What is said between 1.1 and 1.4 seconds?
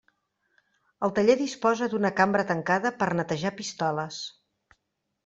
taller